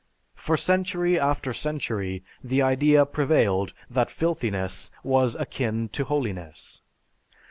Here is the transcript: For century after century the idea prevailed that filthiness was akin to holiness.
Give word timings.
For 0.33 0.57
century 0.57 1.19
after 1.19 1.53
century 1.53 2.23
the 2.43 2.63
idea 2.63 3.05
prevailed 3.05 3.71
that 3.87 4.09
filthiness 4.09 4.89
was 5.03 5.35
akin 5.35 5.89
to 5.89 6.05
holiness. 6.05 6.81